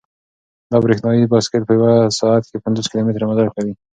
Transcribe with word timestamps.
دا 0.69 0.77
برېښنايي 0.83 1.29
بایسکل 1.31 1.61
په 1.65 1.73
یوه 1.77 1.93
ساعت 2.19 2.43
کې 2.51 2.63
پنځوس 2.65 2.87
کیلومتره 2.91 3.27
مزل 3.29 3.47
کوي. 3.55 3.73